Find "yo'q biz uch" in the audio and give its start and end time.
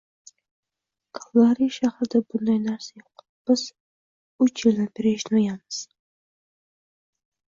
3.01-4.63